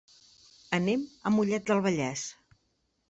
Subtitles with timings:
[0.77, 2.25] Anem a Mollet del Vallès.